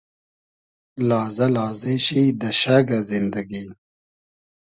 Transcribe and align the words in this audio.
لازۂ 1.07 1.47
لازې 1.55 1.95
شی 2.05 2.21
دۂ 2.39 2.49
شئگۂ 2.59 2.99
زیندئگی 3.09 3.65